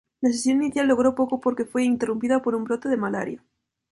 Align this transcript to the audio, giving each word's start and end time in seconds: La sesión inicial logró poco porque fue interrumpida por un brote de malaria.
La 0.21 0.31
sesión 0.31 0.63
inicial 0.63 0.87
logró 0.87 1.13
poco 1.13 1.39
porque 1.39 1.63
fue 1.63 1.83
interrumpida 1.83 2.41
por 2.41 2.55
un 2.55 2.63
brote 2.63 2.89
de 2.89 2.97
malaria. 2.97 3.43